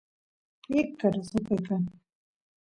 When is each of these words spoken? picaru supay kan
picaru 0.69 1.19
supay 1.29 1.59
kan 1.67 1.83